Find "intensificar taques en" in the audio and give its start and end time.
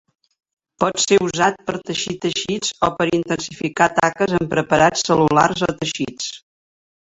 3.19-4.51